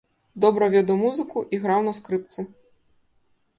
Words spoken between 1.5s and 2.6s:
і граў на скрыпцы.